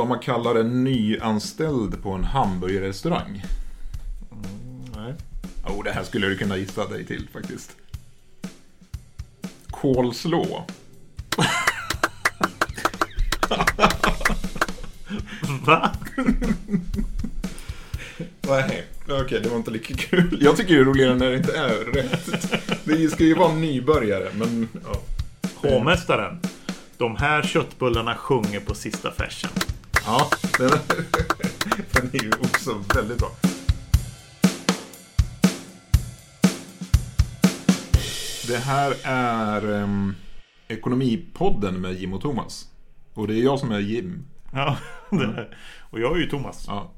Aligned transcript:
vad 0.00 0.08
man 0.08 0.18
kallar 0.18 0.54
en 0.54 0.84
nyanställd 0.84 2.02
på 2.02 2.10
en 2.10 2.24
hamburgerrestaurang? 2.24 3.44
Nej. 4.96 5.14
Jo, 5.68 5.82
det 5.82 5.90
här 5.90 6.04
skulle 6.04 6.28
du 6.28 6.36
kunna 6.36 6.56
gissa 6.56 6.88
dig 6.88 7.06
till 7.06 7.28
faktiskt. 7.32 7.76
Kolslå. 9.70 10.66
Va? 15.64 15.92
Nej, 18.40 18.84
okej, 19.08 19.40
det 19.42 19.48
var 19.48 19.56
inte 19.56 19.70
lika 19.70 19.94
kul. 19.94 20.38
Jag 20.40 20.56
tycker 20.56 20.74
det 20.74 20.80
är 20.80 20.84
roligare 20.84 21.14
när 21.14 21.30
det 21.30 21.36
inte 21.36 21.56
är 21.56 21.92
rätt. 21.92 22.30
Det 22.84 23.08
ska 23.08 23.24
ju 23.24 23.34
vara 23.34 23.54
nybörjare, 23.54 24.28
men 24.34 24.68
ja. 24.84 25.00
Hovmästaren. 25.54 26.40
De 26.98 27.16
här 27.16 27.42
köttbullarna 27.42 28.14
sjunger 28.14 28.60
på 28.60 28.74
sista 28.74 29.10
färsen. 29.12 29.50
Ja, 30.06 30.30
den, 30.58 30.70
den 31.92 32.10
är 32.12 32.22
ju 32.24 32.30
också 32.40 32.84
väldigt 32.94 33.18
bra. 33.18 33.28
Det 38.48 38.56
här 38.58 38.94
är 39.04 39.82
um, 39.82 40.14
Ekonomipodden 40.68 41.80
med 41.80 41.92
Jim 41.92 42.12
och 42.12 42.20
Thomas. 42.20 42.68
Och 43.14 43.26
det 43.28 43.34
är 43.34 43.42
jag 43.44 43.58
som 43.58 43.72
är 43.72 43.78
Jim. 43.78 44.24
Ja, 44.52 44.76
och 45.80 46.00
jag 46.00 46.16
är 46.16 46.20
ju 46.20 46.26
Thomas. 46.26 46.64
Ja. 46.68 46.90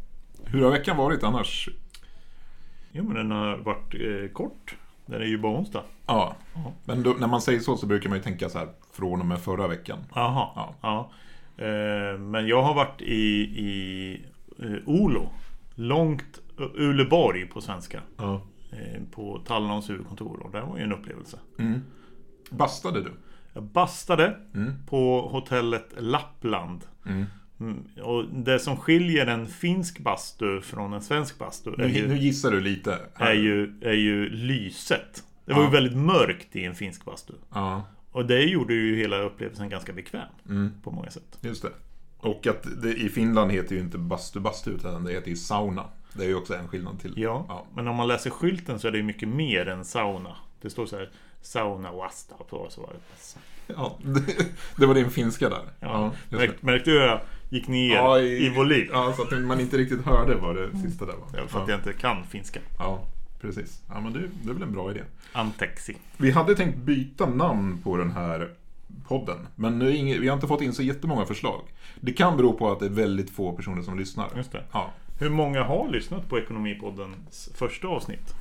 Hur 0.45 0.63
har 0.65 0.71
veckan 0.71 0.97
varit 0.97 1.23
annars? 1.23 1.69
Jo, 2.93 3.05
men 3.05 3.15
den 3.17 3.31
har 3.31 3.57
varit 3.57 3.95
eh, 3.95 4.33
kort. 4.33 4.77
Den 5.07 5.21
är 5.23 5.27
ju 5.27 5.39
bara 5.39 5.53
onsdag. 5.59 5.83
Ja, 6.07 6.37
Ja. 6.55 6.73
men 6.85 7.03
då, 7.03 7.11
när 7.19 7.27
man 7.27 7.43
säger 7.43 7.61
så 7.61 7.77
så 7.77 7.87
brukar 7.87 8.09
man 8.09 8.19
ju 8.19 8.25
tänka 8.25 8.49
så 8.49 8.59
här 8.59 8.69
från 8.93 9.21
och 9.21 9.27
med 9.27 9.41
förra 9.41 9.69
veckan. 9.69 9.99
Jaha. 10.15 10.49
Ja. 10.55 10.75
Ja. 10.81 11.11
Eh, 11.67 12.19
men 12.19 12.47
jag 12.47 12.63
har 12.63 12.75
varit 12.75 13.01
i, 13.03 13.15
i 13.43 14.21
eh, 14.59 14.77
Olo. 14.87 15.29
Långt 15.75 16.41
Uleborg 16.75 17.47
på 17.47 17.61
svenska. 17.61 18.01
Ja. 18.17 18.43
Eh, 18.73 19.03
på 19.15 19.39
Talnons 19.47 19.91
huvudkontor. 19.91 20.41
Och 20.43 20.51
det 20.53 20.61
var 20.61 20.77
ju 20.79 20.83
en 20.83 20.93
upplevelse. 20.93 21.39
Mm. 21.59 21.81
Bastade 22.51 23.01
du? 23.03 23.11
Jag 23.53 23.63
bastade 23.63 24.37
Mm. 24.55 24.73
på 24.89 25.29
hotellet 25.29 25.89
Lappland. 25.99 26.81
Mm. 27.07 27.25
Mm, 27.61 27.85
Och 28.03 28.25
det 28.25 28.59
som 28.59 28.77
skiljer 28.77 29.27
en 29.27 29.47
finsk 29.47 29.99
bastu 29.99 30.61
från 30.61 30.93
en 30.93 31.01
svensk 31.03 31.39
bastu 31.39 31.71
är 31.73 31.77
Nu, 31.77 31.85
nu 32.09 32.15
ju, 32.15 32.21
gissar 32.21 32.51
du 32.51 32.61
lite. 32.61 32.99
här. 33.15 33.27
är 33.31 33.35
ju, 33.35 33.75
är 33.81 33.93
ju 33.93 34.29
lyset. 34.29 35.25
Det 35.45 35.53
var 35.53 35.65
ju 35.65 35.71
väldigt 35.71 35.97
mörkt 35.97 36.57
i 36.57 36.65
en 36.65 36.75
finsk 36.75 37.05
bastu. 37.05 37.33
Ja, 37.55 37.83
Och 38.13 38.27
det 38.27 38.43
gjorde 38.43 38.75
ju 38.75 38.97
hela 38.97 39.17
upplevelsen 39.19 39.69
ganska 39.69 39.93
bekväm 39.93 40.29
mm. 40.49 40.73
på 40.83 40.91
många 40.91 41.11
sätt. 41.11 41.39
just 41.41 41.63
det. 41.63 41.71
Och 42.19 42.47
att 42.47 42.83
det, 42.83 42.95
i 42.95 43.09
Finland 43.09 43.53
heter 43.53 43.75
ju 43.75 43.81
inte 43.81 43.99
bastu 43.99 44.41
bastu 44.41 44.71
utan 44.71 45.05
det 45.05 45.13
heter 45.13 45.29
ju 45.31 45.37
sauna. 45.37 45.85
Det 46.13 46.25
är 46.25 46.29
ju 46.29 46.35
också 46.35 46.55
en 46.55 46.69
skillnad 46.69 47.01
till. 47.01 47.13
Ja, 47.17 47.45
Ja. 47.49 47.67
men 47.75 47.89
om 47.89 47.97
man 47.97 48.09
läser 48.09 48.31
skylten 48.31 48.79
så 48.81 48.89
är 48.89 48.93
det 48.93 48.99
ju 48.99 49.05
mycket 49.05 49.29
mer 49.29 49.69
än 49.69 49.85
sauna. 49.85 50.37
Det 50.61 50.71
står 50.71 50.87
så 50.87 50.97
här 50.97 51.11
sauna 51.43 51.93
wasta 51.93 52.35
på 52.35 52.67
så 52.71 52.81
var 52.81 52.91
det. 52.93 53.41
Ja, 53.75 53.99
det, 54.03 54.47
det 54.77 54.87
var 54.87 54.95
din 54.95 55.11
finska 55.11 55.49
där. 55.49 55.63
Ja, 55.81 56.13
det. 56.29 56.37
Märk, 56.37 56.63
märkte 56.63 56.91
du 56.91 56.99
hur 57.01 57.07
jag 57.07 57.21
gick 57.49 57.69
ner 57.69 57.95
Ja, 57.95 58.21
i, 58.21 58.49
volym? 58.49 58.89
Ja, 58.93 59.15
så 59.17 59.23
att 59.23 59.43
man 59.43 59.61
inte 59.61 59.77
riktigt 59.79 60.05
hörde 60.05 60.35
vad 60.35 60.57
det 60.57 60.79
sista 60.79 61.07
där 61.07 61.13
var. 61.15 61.41
Ja, 61.41 61.47
för 61.49 61.63
att 61.63 61.69
jag 61.69 61.79
inte 61.79 61.93
kan 61.93 62.25
finska. 62.25 62.61
ja, 62.79 63.05
precis. 63.43 63.83
Ja, 63.89 64.01
men 64.01 64.13
det, 64.13 64.21
det 64.43 64.51
är 64.51 64.55
väl 64.55 64.63
en 64.63 64.73
bra 64.73 64.91
idé. 64.91 65.01
Antexi. 65.33 65.97
Vi 66.17 66.31
hade 66.31 66.55
tänkt 66.55 66.79
byta 66.79 67.27
namn 67.27 67.79
på 67.83 67.97
den 67.97 68.11
här 68.11 68.51
podden. 69.09 69.37
Men 69.57 69.79
nu 69.79 69.97
inget, 69.97 70.21
vi 70.21 70.29
har 70.29 70.35
inte 70.35 70.47
fått 70.47 70.61
in 70.63 70.73
så 70.73 70.83
jättemånga 70.83 71.25
förslag. 71.27 71.61
Det 72.01 72.13
kan 72.13 72.37
bero 72.37 72.53
på 72.53 72.71
att 72.73 72.81
det 72.81 72.87
är 72.87 72.91
väldigt 72.91 73.31
få 73.31 73.53
personer 73.53 73.83
som 73.83 73.99
lyssnar. 73.99 74.29
Just 74.37 74.53
det. 74.53 74.65
Ja, 74.73 74.91
Hur 75.21 75.31
många 75.31 75.63
har 75.65 75.89
lyssnat 75.89 76.29
på 76.29 76.39
Ekonomipoddens 76.39 77.51
första 77.55 77.89
avsnitt? 77.89 78.35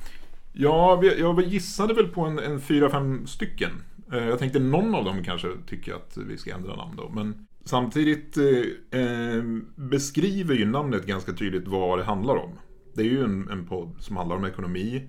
ja 0.52 0.96
vi, 0.96 1.20
jag 1.20 1.42
gissade 1.42 1.94
väl 1.94 2.08
på 2.08 2.20
en, 2.24 2.38
en 2.38 2.60
fyra, 2.60 2.90
fem 2.90 3.26
stycken. 3.26 3.70
Eh, 4.12 4.24
Jag 4.24 4.38
tänkte 4.38 4.58
någon 4.58 4.94
av 4.94 5.04
dem 5.04 5.24
kanske 5.24 5.48
tycker 5.66 5.94
att 5.94 6.16
vi 6.28 6.38
ska 6.38 6.54
ändra 6.54 6.76
namn 6.76 6.96
då. 6.96 7.08
Men 7.08 7.46
samtidigt 7.64 8.36
eh, 8.36 9.00
eh, 9.00 9.42
beskriver 9.76 10.54
ju 10.54 10.66
namnet 10.66 11.06
ganska 11.06 11.32
tydligt 11.32 11.68
vad 11.68 11.98
det 11.98 12.04
handlar 12.04 12.36
om. 12.36 12.50
Det 12.94 13.02
är 13.02 13.06
ju 13.06 13.24
en, 13.24 13.48
en 13.50 13.66
podd 13.66 13.90
som 13.98 14.16
handlar 14.16 14.36
om 14.36 14.44
ekonomi. 14.44 15.02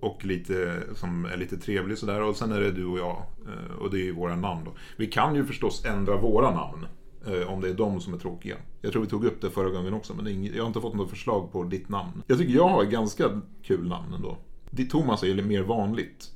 Och 0.00 0.24
lite, 0.24 0.82
som 0.94 1.24
är 1.24 1.36
lite 1.36 1.56
trevlig 1.56 1.98
sådär. 1.98 2.22
Och 2.22 2.36
sen 2.36 2.52
är 2.52 2.60
det 2.60 2.70
du 2.70 2.84
och 2.86 2.98
jag. 2.98 3.16
eh, 3.48 3.74
Och 3.80 3.90
det 3.90 3.96
är 3.98 4.04
ju 4.04 4.12
våra 4.12 4.36
namn 4.36 4.64
då. 4.64 4.72
Vi 4.96 5.06
kan 5.06 5.34
ju 5.34 5.44
förstås 5.44 5.84
ändra 5.84 6.16
våra 6.16 6.50
namn. 6.54 6.86
eh, 7.26 7.52
Om 7.52 7.60
det 7.60 7.68
är 7.68 7.74
de 7.74 8.00
som 8.00 8.14
är 8.14 8.18
tråkiga. 8.18 8.56
Jag 8.82 8.92
tror 8.92 9.02
vi 9.02 9.08
tog 9.08 9.24
upp 9.24 9.40
det 9.40 9.50
förra 9.50 9.70
gången 9.70 9.94
också. 9.94 10.14
Men 10.14 10.26
inget, 10.28 10.54
jag 10.54 10.62
har 10.62 10.68
inte 10.68 10.80
fått 10.80 10.94
något 10.94 11.10
förslag 11.10 11.52
på 11.52 11.64
ditt 11.64 11.88
namn. 11.88 12.22
Jag 12.26 12.38
tycker 12.38 12.54
jag 12.54 12.68
har 12.68 12.84
ganska 12.84 13.40
kul 13.62 13.88
namn 13.88 14.14
ändå. 14.14 14.38
Ditt 14.70 14.90
Thomas 14.90 15.22
är 15.22 15.26
ju 15.26 15.42
mer 15.42 15.62
vanligt. 15.62 16.30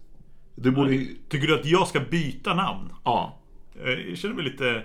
Du 0.55 0.71
borde. 0.71 1.07
Tycker 1.29 1.47
du 1.47 1.55
att 1.61 1.67
jag 1.67 1.89
ska 1.89 2.01
byta 2.11 2.55
namn? 2.55 2.89
Ja. 3.05 3.39
Eh, 3.85 3.91
Jag 4.09 4.19
känner 4.19 4.35
mig 4.35 4.45
lite... 4.45 4.83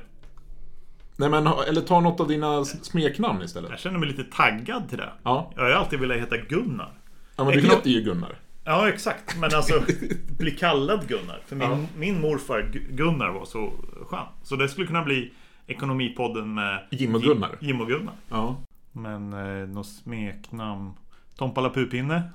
Nej 1.19 1.30
men, 1.30 1.47
eller 1.47 1.81
ta 1.81 2.00
något 2.00 2.19
av 2.19 2.28
dina 2.28 2.66
smeknamn 2.66 3.41
istället. 3.41 3.69
Jag 3.69 3.80
känner 3.80 4.00
mig 4.00 4.09
lite 4.09 4.24
taggad 4.24 4.90
till 4.90 4.97
det. 4.97 5.09
Ja. 5.24 5.52
Jag 5.56 5.62
har 5.63 5.69
ju 5.69 5.75
alltid 5.75 6.00
velat 6.00 6.18
heta 6.18 6.38
Gunnar. 6.38 6.94
Ja 7.35 7.44
men 7.44 7.53
du 7.53 7.62
heter 7.62 7.90
ju 7.90 8.02
Gunnar. 8.02 8.35
Ja, 8.63 8.90
exakt. 8.90 9.38
Men 9.40 9.56
alltså, 9.56 9.74
bli 10.38 10.52
kallad 10.52 11.08
Gunnar. 11.08 11.40
För 11.46 11.56
min, 11.56 11.69
Ja. 11.69 11.78
min 11.97 12.22
morfar 12.22 12.59
Gu- 12.62 12.91
Gunnar 12.96 13.29
var 13.29 13.46
så 13.46 13.74
skön. 14.08 14.25
Så 14.44 14.56
det 14.56 14.69
skulle 14.69 14.88
kunna 14.88 15.03
bli 15.03 15.34
Ekonomipodden 15.68 16.53
med 16.53 16.84
Jim 16.91 17.16
och 17.16 17.22
Gunnar. 17.22 17.58
Jim 17.59 17.81
och 17.81 17.88
Gunnar. 17.88 18.13
Ja. 18.29 18.56
Men 18.91 19.34
eh, 19.34 19.68
något 19.68 19.88
smeknamn. 19.88 20.91
Tompa 21.38 21.69
Pupinne. 21.69 22.24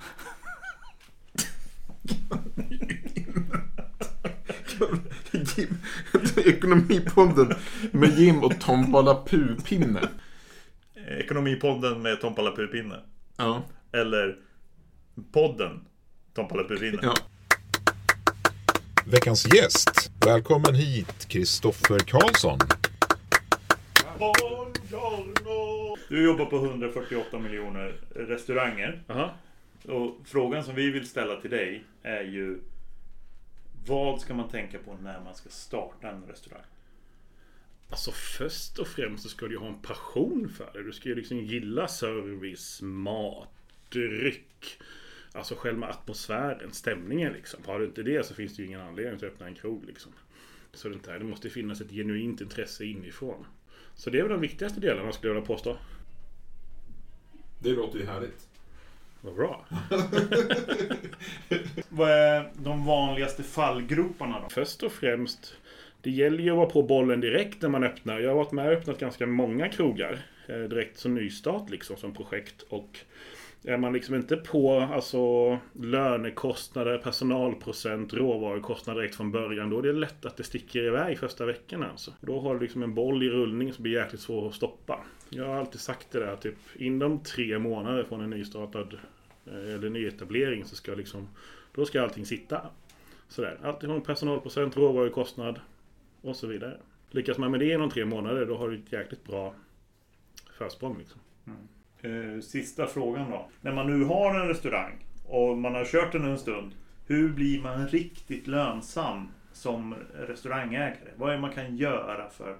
Jim, 5.56 5.76
Ekonomipodden 6.46 7.54
med 7.92 8.18
Jim 8.18 8.44
och 8.44 8.60
Tompala 8.60 9.24
Pupinne. 9.26 10.00
Eh, 10.94 11.18
Ekonomipodden 11.18 12.02
med 12.02 12.20
Tompa 12.20 12.52
Pupinne. 12.56 13.00
Ja. 13.36 13.62
Eller 13.92 14.36
podden 15.32 15.80
Tompa 16.34 16.64
Pupinne. 16.68 16.98
ja. 17.02 17.14
Veckans 19.06 19.54
gäst. 19.54 20.10
Välkommen 20.26 20.74
hit, 20.74 21.28
Kristoffer 21.28 21.98
Karlsson. 21.98 22.58
Du 26.08 26.24
jobbar 26.24 26.44
på 26.44 26.56
148 26.56 27.38
miljoner 27.38 27.94
restauranger. 28.14 29.02
Och 29.88 30.16
frågan 30.24 30.64
som 30.64 30.74
vi 30.74 30.90
vill 30.90 31.08
ställa 31.08 31.36
till 31.40 31.50
dig 31.50 31.84
är 32.02 32.22
ju 32.22 32.60
Vad 33.86 34.20
ska 34.20 34.34
man 34.34 34.48
tänka 34.48 34.78
på 34.78 34.96
när 35.02 35.20
man 35.20 35.34
ska 35.34 35.48
starta 35.48 36.10
en 36.10 36.24
restaurang? 36.26 36.64
Alltså 37.90 38.10
först 38.12 38.78
och 38.78 38.88
främst 38.88 39.22
så 39.22 39.28
ska 39.28 39.46
du 39.46 39.52
ju 39.52 39.58
ha 39.58 39.68
en 39.68 39.82
passion 39.82 40.48
för 40.48 40.70
det. 40.74 40.82
Du 40.82 40.92
ska 40.92 41.08
ju 41.08 41.14
liksom 41.14 41.38
gilla 41.38 41.88
service, 41.88 42.82
mat, 42.82 43.48
dryck. 43.88 44.78
Alltså 45.32 45.54
själva 45.54 45.86
atmosfären, 45.86 46.72
stämningen 46.72 47.32
liksom. 47.32 47.60
Har 47.66 47.78
du 47.78 47.84
inte 47.84 48.02
det 48.02 48.26
så 48.26 48.34
finns 48.34 48.56
det 48.56 48.62
ju 48.62 48.68
ingen 48.68 48.80
anledning 48.80 49.16
att 49.16 49.22
öppna 49.22 49.46
en 49.46 49.54
krog 49.54 49.84
liksom. 49.84 50.12
Så 50.72 50.88
det, 50.88 50.94
inte 50.94 51.18
det 51.18 51.24
måste 51.24 51.50
finnas 51.50 51.80
ett 51.80 51.90
genuint 51.90 52.40
intresse 52.40 52.84
inifrån. 52.84 53.46
Så 53.94 54.10
det 54.10 54.18
är 54.18 54.22
väl 54.22 54.32
de 54.32 54.40
viktigaste 54.40 54.80
delarna 54.80 55.12
skulle 55.12 55.30
jag 55.30 55.34
vilja 55.34 55.46
påstå. 55.46 55.76
Det 57.58 57.70
låter 57.70 57.98
ju 57.98 58.06
härligt. 58.06 58.48
Vad 59.24 59.34
bra. 59.34 59.64
Vad 61.88 62.10
är 62.10 62.50
de 62.54 62.86
vanligaste 62.86 63.42
fallgroparna 63.42 64.40
då? 64.40 64.48
Först 64.48 64.82
och 64.82 64.92
främst, 64.92 65.56
det 66.00 66.10
gäller 66.10 66.38
ju 66.38 66.50
att 66.50 66.56
vara 66.56 66.70
på 66.70 66.82
bollen 66.82 67.20
direkt 67.20 67.62
när 67.62 67.68
man 67.68 67.84
öppnar. 67.84 68.20
Jag 68.20 68.30
har 68.30 68.36
varit 68.36 68.52
med 68.52 68.66
och 68.66 68.72
öppnat 68.72 68.98
ganska 68.98 69.26
många 69.26 69.68
krogar 69.68 70.26
eh, 70.46 70.58
direkt 70.58 70.98
som 70.98 71.14
nystart 71.14 71.70
liksom 71.70 71.96
som 71.96 72.14
projekt. 72.14 72.62
Och 72.62 72.98
är 73.64 73.76
man 73.76 73.92
liksom 73.92 74.14
inte 74.14 74.36
på 74.36 74.80
alltså 74.80 75.58
lönekostnader, 75.72 76.98
personalprocent, 76.98 78.14
råvarukostnader 78.14 79.00
direkt 79.00 79.16
från 79.16 79.32
början. 79.32 79.70
Då 79.70 79.78
är 79.78 79.82
det 79.82 79.92
lätt 79.92 80.26
att 80.26 80.36
det 80.36 80.44
sticker 80.44 80.82
iväg 80.82 81.18
första 81.18 81.46
veckorna 81.46 81.90
alltså. 81.90 82.12
Då 82.20 82.40
har 82.40 82.54
du 82.54 82.60
liksom 82.60 82.82
en 82.82 82.94
boll 82.94 83.22
i 83.22 83.28
rullning 83.28 83.72
som 83.72 83.82
blir 83.82 83.92
jäkligt 83.92 84.20
svår 84.20 84.48
att 84.48 84.54
stoppa. 84.54 85.04
Jag 85.28 85.46
har 85.46 85.54
alltid 85.54 85.80
sagt 85.80 86.10
det 86.10 86.20
där 86.20 86.36
typ 86.36 86.56
inom 86.74 87.20
tre 87.20 87.58
månader 87.58 88.04
från 88.04 88.20
en 88.20 88.30
nystartad 88.30 88.98
Eh, 89.46 89.74
eller 89.74 89.90
nyetablering 89.90 90.64
så 90.64 90.76
ska 90.76 90.94
liksom 90.94 91.28
då 91.74 91.86
ska 91.86 92.02
allting 92.02 92.26
sitta. 92.26 92.60
Sådär. 93.28 93.58
Alltifrån 93.62 94.02
personalprocent, 94.02 94.76
råvarukostnad 94.76 95.60
och 96.20 96.36
så 96.36 96.46
vidare. 96.46 96.76
Lyckas 97.10 97.38
man 97.38 97.50
med 97.50 97.60
det 97.60 97.72
inom 97.72 97.90
tre 97.90 98.04
månader 98.04 98.46
då 98.46 98.56
har 98.56 98.68
du 98.68 98.78
ett 98.78 98.92
jäkligt 98.92 99.24
bra 99.24 99.54
försprång. 100.58 100.98
Liksom. 100.98 101.20
Mm. 101.46 102.34
Eh, 102.34 102.40
sista 102.40 102.86
frågan 102.86 103.30
då. 103.30 103.50
När 103.60 103.72
man 103.72 103.98
nu 103.98 104.04
har 104.04 104.40
en 104.40 104.48
restaurang 104.48 105.04
och 105.24 105.58
man 105.58 105.74
har 105.74 105.84
kört 105.84 106.12
den 106.12 106.24
en 106.24 106.38
stund. 106.38 106.72
Hur 107.06 107.28
blir 107.28 107.62
man 107.62 107.88
riktigt 107.88 108.46
lönsam 108.46 109.28
som 109.52 109.94
restaurangägare? 110.14 111.10
Vad 111.16 111.30
är 111.30 111.34
det 111.34 111.40
man 111.40 111.52
kan 111.52 111.76
göra 111.76 112.30
för 112.30 112.56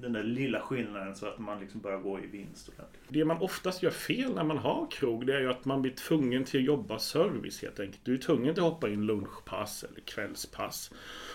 den 0.00 0.12
där 0.12 0.22
lilla 0.22 0.60
skillnaden 0.60 1.16
så 1.16 1.26
att 1.26 1.38
man 1.38 1.60
liksom 1.60 1.80
börjar 1.80 1.98
gå 1.98 2.18
i 2.18 2.26
vinst 2.26 2.68
ordentligt. 2.68 3.02
Det 3.08 3.24
man 3.24 3.36
oftast 3.36 3.82
gör 3.82 3.90
fel 3.90 4.34
när 4.34 4.44
man 4.44 4.58
har 4.58 4.90
krog, 4.90 5.26
det 5.26 5.36
är 5.36 5.40
ju 5.40 5.50
att 5.50 5.64
man 5.64 5.82
blir 5.82 5.92
tvungen 5.92 6.44
till 6.44 6.60
att 6.60 6.66
jobba 6.66 6.98
service 6.98 7.62
helt 7.62 7.80
enkelt. 7.80 8.04
Du 8.04 8.14
är 8.14 8.18
tvungen 8.18 8.54
till 8.54 8.62
att 8.62 8.72
hoppa 8.72 8.88
in 8.88 9.06
lunchpass 9.06 9.84
eller 9.84 10.00
kvällspass. 10.00 10.92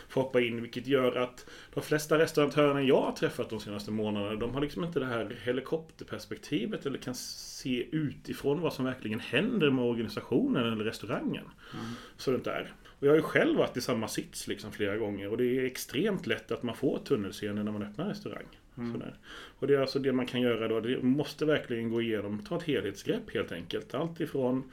För 0.08 0.22
hoppa 0.22 0.42
in, 0.42 0.62
vilket 0.62 0.88
gör 0.88 1.16
att 1.16 1.50
de 1.74 1.84
flesta 1.84 2.20
restauratörerna 2.20 2.82
jag 2.82 3.02
har 3.02 3.12
träffat 3.12 3.50
de 3.50 3.60
senaste 3.60 3.92
månaderna, 3.92 4.36
de 4.36 4.54
har 4.54 4.62
liksom 4.62 4.84
inte 4.84 5.00
det 5.00 5.06
här 5.06 5.38
helikopterperspektivet 5.44 6.86
eller 6.86 6.98
kan 6.98 7.16
se 7.16 7.88
utifrån 7.92 8.62
vad 8.62 8.74
som 8.74 8.86
verkligen 8.86 9.20
händer 9.20 9.70
med 9.70 9.86
organisationen 9.86 10.74
eller 10.74 10.86
restaurangen. 10.86 11.46
Mm. 11.74 11.86
Så 12.18 12.32
det 12.32 12.52
är. 12.52 12.74
Och 13.06 13.10
jag 13.10 13.14
har 13.14 13.18
ju 13.18 13.24
själv 13.24 13.58
varit 13.58 13.78
i 13.78 13.82
samma 13.82 14.08
sits 14.08 14.48
liksom 14.48 14.72
flera 14.72 14.98
gånger 14.98 15.30
och 15.30 15.38
det 15.38 15.46
är 15.46 15.66
extremt 15.66 16.28
lätt 16.28 16.52
att 16.52 16.64
man 16.64 16.76
får 16.76 17.00
tunnelseende 17.00 17.64
när 17.64 17.72
man 17.72 17.84
öppnar 17.84 18.06
restaurang. 18.06 18.46
Mm. 18.78 19.02
Och 19.60 19.68
det 19.68 19.76
är 19.76 19.80
alltså 19.80 20.00
det 20.00 20.14
man 20.14 20.26
kan 20.26 20.42
göra 20.42 20.68
då. 20.68 20.80
Det 20.80 21.02
måste 21.04 21.46
verkligen 21.46 21.90
gå 21.90 22.02
igenom, 22.02 22.46
ta 22.46 22.58
ett 22.58 22.64
helhetsgrepp 22.64 23.34
helt 23.34 23.52
enkelt. 23.52 23.94
Allt 23.94 24.20
ifrån 24.20 24.72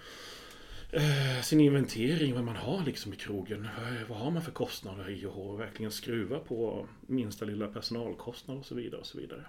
eh, 0.91 1.43
sin 1.43 1.61
inventering, 1.61 2.35
vad 2.35 2.45
man 2.45 2.57
har 2.57 2.85
liksom 2.85 3.13
i 3.13 3.17
krogen. 3.17 3.69
Vad 4.09 4.19
har 4.19 4.31
man 4.31 4.43
för 4.43 4.53
kostnader 4.53 5.11
i 5.11 5.27
och 5.27 5.61
verkligen 5.61 5.93
skruva 5.93 6.39
på 6.39 6.87
minsta 7.07 7.45
lilla 7.45 7.67
personalkostnad 7.67 8.59
och 8.59 8.67
så 8.67 8.75
vidare. 8.75 9.01
och 9.01 9.07
så 9.07 9.19
vidare. 9.19 9.45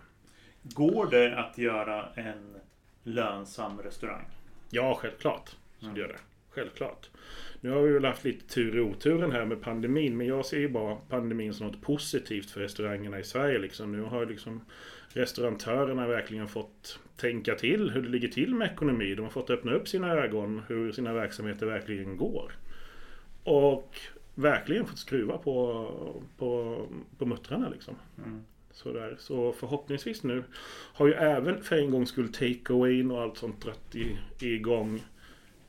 Går 0.63 1.07
det 1.12 1.39
att 1.39 1.57
göra 1.57 2.09
en 2.15 2.56
lönsam 3.03 3.79
restaurang? 3.79 4.25
Ja, 4.69 4.97
självklart. 5.01 5.56
Så 5.79 5.86
mm. 5.86 5.95
det 5.95 6.01
gör 6.01 6.07
det. 6.07 6.19
Självklart. 6.55 7.09
Nu 7.61 7.69
har 7.69 7.81
vi 7.81 7.94
väl 7.94 8.05
haft 8.05 8.23
lite 8.23 8.53
tur 8.53 8.77
i 8.77 8.79
oturen 8.79 9.31
här 9.31 9.45
med 9.45 9.61
pandemin. 9.61 10.17
Men 10.17 10.27
jag 10.27 10.45
ser 10.45 10.59
ju 10.59 10.69
bara 10.69 10.95
pandemin 10.95 11.53
som 11.53 11.67
något 11.67 11.81
positivt 11.81 12.51
för 12.51 12.59
restaurangerna 12.59 13.19
i 13.19 13.23
Sverige. 13.23 13.59
Liksom. 13.59 13.91
Nu 13.91 14.01
har 14.01 14.25
liksom 14.25 14.61
restaurantörerna 15.09 16.07
verkligen 16.07 16.47
fått 16.47 17.00
tänka 17.15 17.55
till 17.55 17.89
hur 17.89 18.01
det 18.01 18.09
ligger 18.09 18.27
till 18.27 18.55
med 18.55 18.71
ekonomi. 18.71 19.15
De 19.15 19.21
har 19.21 19.29
fått 19.29 19.50
öppna 19.50 19.73
upp 19.73 19.88
sina 19.88 20.11
ögon 20.11 20.61
hur 20.67 20.91
sina 20.91 21.13
verksamheter 21.13 21.65
verkligen 21.65 22.17
går. 22.17 22.51
Och 23.44 23.97
verkligen 24.35 24.85
fått 24.85 25.00
skruva 25.00 25.38
på, 25.38 25.88
på, 26.38 26.81
på 27.17 27.25
muttrarna 27.25 27.69
liksom. 27.69 27.95
Mm. 28.25 28.44
Sådär. 28.71 29.15
Så 29.19 29.53
förhoppningsvis 29.53 30.23
nu 30.23 30.44
har 30.94 31.07
ju 31.07 31.13
även 31.13 31.63
för 31.63 31.75
en 31.75 31.91
gångs 31.91 32.09
skull 32.09 32.33
takeawayn 32.33 33.11
och 33.11 33.21
allt 33.21 33.38
sånt 33.38 33.61
dragit 33.61 34.17
igång 34.41 35.01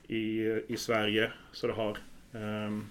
i, 0.08 0.60
i 0.68 0.76
Sverige. 0.76 1.32
Så 1.52 1.66
det 1.66 1.72
har. 1.72 1.98
Um, 2.32 2.86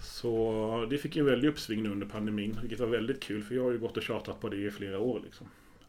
så 0.00 0.86
det 0.90 0.98
fick 0.98 1.16
ju 1.16 1.20
en 1.20 1.26
väldig 1.26 1.48
uppsving 1.48 1.82
nu 1.82 1.90
under 1.90 2.06
pandemin. 2.06 2.58
Vilket 2.60 2.80
var 2.80 2.86
väldigt 2.86 3.22
kul 3.22 3.42
för 3.42 3.54
jag 3.54 3.62
har 3.62 3.72
ju 3.72 3.78
gått 3.78 3.96
och 3.96 4.02
tjatat 4.02 4.40
på 4.40 4.48
det 4.48 4.56
i 4.56 4.70
flera 4.70 4.98
år. 4.98 5.20
Liksom. 5.24 5.46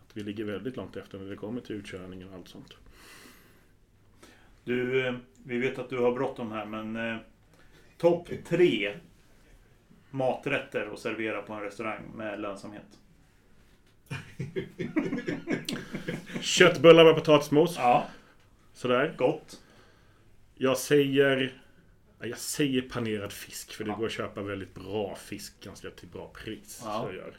Att 0.07 0.17
vi 0.17 0.23
ligger 0.23 0.43
väldigt 0.43 0.75
långt 0.75 0.95
efter 0.95 1.19
när 1.19 1.29
det 1.29 1.35
kommer 1.35 1.61
till 1.61 1.75
utkörningen 1.75 2.29
och 2.29 2.35
allt 2.35 2.47
sånt. 2.47 2.77
Du, 4.63 5.07
eh, 5.07 5.13
vi 5.43 5.57
vet 5.57 5.79
att 5.79 5.89
du 5.89 5.97
har 5.97 6.11
bråttom 6.11 6.51
här 6.51 6.65
men 6.65 6.95
eh, 6.95 7.17
topp 7.97 8.29
tre 8.47 8.93
maträtter 10.09 10.89
att 10.93 10.99
servera 10.99 11.41
på 11.41 11.53
en 11.53 11.61
restaurang 11.61 12.11
med 12.15 12.41
lönsamhet. 12.41 12.99
Köttbullar 16.41 17.05
med 17.05 17.15
potatismos. 17.15 17.75
Ja. 17.77 18.07
Sådär. 18.73 19.15
Gott. 19.17 19.62
Jag 20.63 20.77
säger... 20.77 21.53
Jag 22.19 22.37
säger 22.37 22.81
panerad 22.81 23.31
fisk 23.31 23.73
för 23.73 23.83
det 23.83 23.89
ja. 23.89 23.95
går 23.95 24.05
att 24.05 24.11
köpa 24.11 24.41
väldigt 24.41 24.75
bra 24.75 25.15
fisk 25.15 25.53
ganska 25.63 25.89
till 25.89 26.07
bra 26.07 26.31
pris. 26.43 26.81
Ja. 26.85 27.01
Så 27.01 27.07
jag 27.07 27.15
gör. 27.15 27.33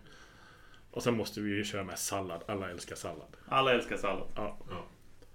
Och 0.90 1.02
sen 1.02 1.16
måste 1.16 1.40
vi 1.40 1.50
ju 1.50 1.64
köra 1.64 1.84
med 1.84 1.98
sallad. 1.98 2.42
Alla 2.46 2.70
älskar 2.70 2.96
sallad. 2.96 3.26
Alla 3.48 3.72
älskar 3.72 3.96
sallad. 3.96 4.26
Ja. 4.34 4.56
ja. 4.70 4.84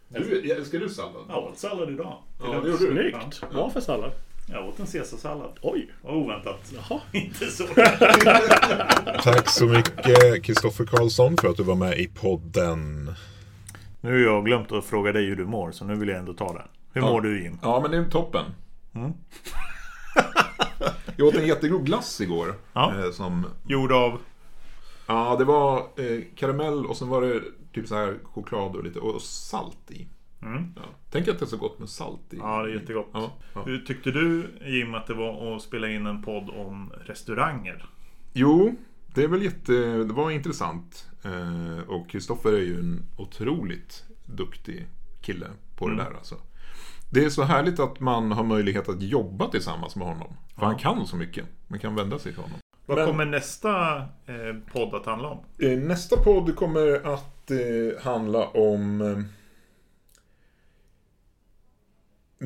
Du, 0.08 0.52
älskar 0.52 0.80
du 0.80 0.90
sallad? 0.90 1.26
Jag 1.30 1.44
åt 1.44 1.58
sallad 1.58 1.90
idag. 1.90 2.24
Ja, 2.40 2.62
det 2.64 2.70
gjorde 2.70 2.78
Snyggt. 2.78 3.42
Ja. 3.42 3.48
Vad 3.52 3.74
för 3.74 3.82
sallad? 3.82 4.12
Jag 4.48 4.68
åt 4.68 4.80
en 4.80 4.86
caesarsallad. 4.86 5.60
Oj! 5.62 5.90
Oväntat. 6.04 6.74
Jaha. 6.76 7.02
Inte 7.12 7.46
så. 7.46 7.68
Tack 9.24 9.50
så 9.50 9.66
mycket 9.66 10.44
Kristoffer 10.44 10.86
Karlsson 10.86 11.38
för 11.38 11.48
att 11.48 11.58
du 11.58 11.64
var 11.64 11.76
med 11.76 12.00
i 12.00 12.08
podden. 12.08 13.14
Nu 14.02 14.12
har 14.12 14.34
jag 14.34 14.46
glömt 14.46 14.72
att 14.72 14.86
fråga 14.86 15.12
dig 15.12 15.26
hur 15.26 15.36
du 15.36 15.46
mår, 15.46 15.72
så 15.72 15.86
nu 15.86 15.96
vill 15.96 16.10
jag 16.10 16.18
ändå 16.18 16.34
ta 16.34 16.54
det. 16.54 16.64
Hur 16.94 17.02
ja. 17.02 17.12
mår 17.12 17.22
du 17.22 17.44
Jim? 17.44 17.60
Ja, 17.62 17.80
men 17.82 17.92
det 17.92 17.98
är 17.98 18.06
toppen. 18.06 18.46
Mm. 18.94 19.12
jag 21.16 21.28
åt 21.28 21.36
en 21.36 21.48
jättegod 21.48 21.86
glass 21.86 22.22
igår. 22.22 22.54
Ja. 22.74 23.00
Eh, 23.00 23.12
som... 23.12 23.46
Gjord 23.68 23.92
av? 23.92 24.20
Ja, 25.08 25.36
det 25.40 25.46
var 25.46 25.80
eh, 25.80 26.22
karamell 26.36 26.86
och 26.86 26.98
sen 26.98 27.10
var 27.10 27.22
det 27.22 27.42
typ 27.74 27.88
så 27.88 27.96
här 27.96 28.20
choklad 28.24 28.76
och 28.76 28.84
lite 28.84 29.00
och 29.00 29.22
salt 29.22 29.92
i. 29.92 30.08
Mm. 30.42 30.74
Ja. 30.76 30.82
Tänk 31.12 31.28
att 31.28 31.40
det 31.40 31.46
är 31.46 31.48
så 31.48 31.58
gott 31.58 31.80
med 31.80 31.90
salt 31.90 32.34
i. 32.34 32.38
Ja, 32.38 32.64
det 32.64 32.72
är 32.72 32.76
jättegott. 32.76 33.10
Ja, 33.14 33.32
ja. 33.54 33.64
Hur 33.66 33.80
tyckte 33.80 34.12
du 34.12 34.48
Jim 34.66 34.96
att 34.96 35.08
det 35.08 35.14
var 35.14 35.56
att 35.56 35.62
spela 35.62 35.90
in 35.90 36.06
en 36.06 36.24
podd 36.24 36.50
om 36.50 36.94
restauranger? 37.06 37.90
Jo, 38.34 38.76
det 39.14 39.24
är 39.24 39.28
väl 39.28 39.44
jätte... 39.44 39.74
Det 39.98 40.14
var 40.14 40.32
intressant. 40.32 41.10
Eh, 41.24 41.90
och 41.90 42.10
Kristoffer 42.10 42.54
är 42.54 42.62
ju 42.62 42.80
en 42.80 43.06
otroligt 43.18 44.04
duktig 44.26 44.88
kille 45.22 45.48
på 45.76 45.86
mm. 45.86 45.98
det 45.98 46.04
där 46.04 46.12
alltså. 46.12 46.36
Det 47.12 47.26
är 47.26 47.30
så 47.30 47.44
härligt 47.44 47.80
att 47.80 48.00
man 48.00 48.32
har 48.32 48.44
möjlighet 48.44 48.90
att 48.90 49.02
jobba 49.02 49.48
tillsammans 49.48 49.96
med 49.96 50.08
honom. 50.08 50.28
För 50.56 50.62
ja. 50.62 50.66
han 50.66 50.78
kan 50.78 51.08
så 51.08 51.16
mycket. 51.16 51.46
Man 51.68 51.80
kan 51.80 51.96
vända 51.96 52.20
sig 52.20 52.34
till 52.34 52.42
honom. 52.42 52.60
Vad 52.86 52.98
Men, 52.98 53.08
kommer 53.08 53.26
nästa 53.26 53.98
eh, 54.00 54.56
podd 54.74 54.96
att 54.96 55.06
handla 55.06 55.28
om? 55.28 55.40
Eh, 55.60 55.80
nästa 55.80 56.18
podd 56.18 56.56
kommer 56.56 57.14
att 57.14 57.52
eh, 57.52 58.04
handla 58.04 58.48
om 58.48 59.02
eh, 59.02 59.18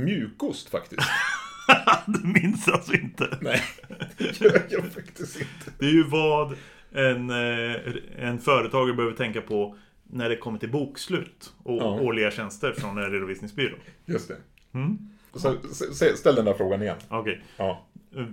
mjukost 0.02 0.70
faktiskt. 0.70 1.02
du 2.06 2.28
minns 2.28 2.68
alltså 2.68 2.94
inte? 2.94 3.38
Nej, 3.42 3.62
det 4.18 4.42
gör 4.42 4.62
jag 4.70 4.94
faktiskt 4.94 5.36
inte. 5.36 5.72
Det 5.80 5.86
är 5.86 5.94
ju 5.94 6.04
vad 6.04 6.58
en, 6.92 7.30
eh, 7.30 7.76
en 8.18 8.40
företagare 8.40 8.96
behöver 8.96 9.16
tänka 9.16 9.42
på 9.42 9.78
när 10.14 10.30
det 10.30 10.38
kommer 10.38 10.60
till 10.60 10.72
bokslut 10.72 11.54
och 11.64 11.82
ja. 11.82 12.02
årliga 12.02 12.32
tjänster 12.32 12.72
från 12.72 12.98
en 12.98 13.12
redovisningsbyrå. 13.12 13.76
Just 14.06 14.28
det. 14.28 14.38
Mm. 14.74 14.98
Så, 15.36 15.56
ställ 16.16 16.36
den 16.36 16.46
där 16.46 16.54
frågan 16.54 16.82
igen. 16.82 16.98
Okej. 17.10 17.20
Okay. 17.20 17.42
Ja. 17.58 17.86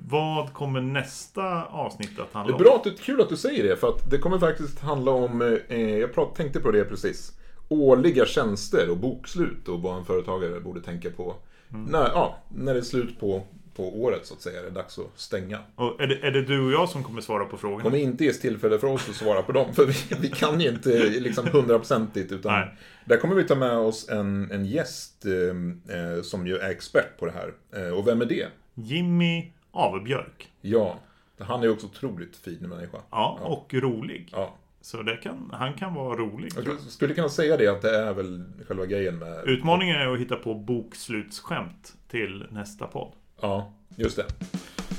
Vad 0.09 0.53
kommer 0.53 0.81
nästa 0.81 1.65
avsnitt 1.65 2.19
att 2.19 2.33
handla 2.33 2.55
om? 2.55 2.63
Det 2.63 2.69
är 2.69 2.71
bra 2.71 2.83
att 2.85 3.01
kul 3.01 3.21
att 3.21 3.29
du 3.29 3.37
säger 3.37 3.65
det, 3.65 3.77
för 3.77 3.89
att 3.89 4.11
det 4.11 4.19
kommer 4.19 4.39
faktiskt 4.39 4.81
handla 4.81 5.11
om, 5.11 5.59
eh, 5.69 5.81
jag 5.81 6.15
prat, 6.15 6.35
tänkte 6.35 6.61
på 6.61 6.71
det 6.71 6.85
precis, 6.85 7.33
årliga 7.69 8.27
tjänster 8.27 8.91
och 8.91 8.97
bokslut 8.97 9.69
och 9.69 9.83
vad 9.83 9.99
en 9.99 10.05
företagare 10.05 10.61
borde 10.61 10.81
tänka 10.81 11.11
på. 11.11 11.35
Mm. 11.73 11.85
När, 11.85 12.09
ja, 12.09 12.37
när 12.49 12.75
det 12.75 12.81
är 12.81 12.85
slut 12.85 13.21
på 13.21 13.43
på 13.75 14.03
året 14.03 14.27
så 14.27 14.35
att 14.35 14.41
säga. 14.41 14.63
Det 14.63 14.69
är 14.69 14.71
dags 14.71 14.99
att 14.99 15.11
stänga. 15.15 15.59
Och 15.75 16.01
är, 16.01 16.07
det, 16.07 16.27
är 16.27 16.31
det 16.31 16.43
du 16.43 16.67
och 16.67 16.73
jag 16.73 16.89
som 16.89 17.05
kommer 17.05 17.21
svara 17.21 17.45
på 17.45 17.57
frågorna? 17.57 17.83
kommer 17.83 17.99
inte 17.99 18.25
ges 18.25 18.41
tillfälle 18.41 18.79
för 18.79 18.87
oss 18.87 19.09
att 19.09 19.15
svara 19.15 19.43
på 19.43 19.53
dem. 19.53 19.75
För 19.75 19.87
vi, 19.87 19.95
vi 20.21 20.29
kan 20.29 20.61
ju 20.61 20.69
inte 20.69 21.09
liksom 21.09 21.47
hundraprocentigt. 21.47 22.33
Utan 22.33 22.53
Nej. 22.53 22.75
där 23.05 23.17
kommer 23.17 23.35
vi 23.35 23.45
ta 23.45 23.55
med 23.55 23.77
oss 23.77 24.09
en, 24.09 24.51
en 24.51 24.65
gäst 24.65 25.27
eh, 25.27 25.97
eh, 25.97 26.23
som 26.23 26.47
ju 26.47 26.57
är 26.57 26.71
expert 26.71 27.19
på 27.19 27.27
det 27.27 27.33
här. 27.33 27.53
Eh, 27.77 27.99
och 27.99 28.07
vem 28.07 28.21
är 28.21 28.27
det? 28.27 28.49
Jimmy 28.75 29.53
Avebjörk. 29.71 30.49
Ja. 30.61 30.99
Han 31.39 31.63
är 31.63 31.69
också 31.69 31.87
otroligt 31.87 32.37
fin 32.37 32.69
människa. 32.69 32.99
Ja, 33.11 33.39
ja. 33.43 33.47
och 33.47 33.75
rolig. 33.75 34.29
Ja. 34.33 34.57
Så 34.83 35.05
kan, 35.23 35.51
han 35.53 35.75
kan 35.75 35.95
vara 35.95 36.17
rolig. 36.17 36.53
Jag 36.65 36.81
skulle 36.81 37.15
kunna 37.15 37.29
säga 37.29 37.57
det 37.57 37.69
att 37.69 37.83
det 37.83 37.97
är 37.97 38.15
väl 38.15 38.45
själva 38.69 38.87
grejen 38.87 39.19
med... 39.19 39.49
Utmaningen 39.49 39.97
är 39.97 40.15
att 40.15 40.21
hitta 40.21 40.37
på 40.37 40.55
bokslutsskämt 40.55 41.95
till 42.09 42.47
nästa 42.51 42.87
podd. 42.87 43.13
Ja, 43.41 43.73
just 43.97 44.17
det. 44.17 44.27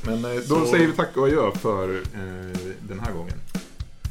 Men 0.06 0.26
eh, 0.26 0.32
då 0.36 0.42
Så... 0.42 0.66
säger 0.66 0.88
vi 0.88 0.94
tack 0.94 1.18
och 1.18 1.24
adjö 1.26 1.52
för 1.52 1.96
eh, 1.96 2.72
den 2.88 3.00
här 3.00 3.14
gången. 3.14 3.38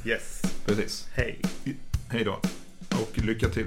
Yes. 0.05 0.43
Precis. 0.67 1.09
Hej. 1.13 1.41
Hej 2.09 2.25
då. 2.25 2.39
Och 2.91 3.19
lycka 3.19 3.49
till. 3.49 3.67